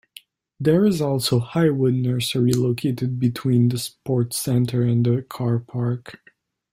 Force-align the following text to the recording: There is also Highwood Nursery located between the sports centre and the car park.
There 0.59 0.83
is 0.83 0.99
also 0.99 1.37
Highwood 1.39 1.93
Nursery 1.93 2.53
located 2.53 3.19
between 3.19 3.69
the 3.69 3.77
sports 3.77 4.37
centre 4.37 4.81
and 4.81 5.05
the 5.05 5.21
car 5.21 5.59
park. 5.59 6.17